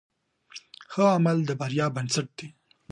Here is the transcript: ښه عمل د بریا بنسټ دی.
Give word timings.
ښه 0.91 1.05
عمل 1.15 1.37
د 1.45 1.49
بریا 1.59 1.87
بنسټ 1.95 2.27
دی. 2.39 2.47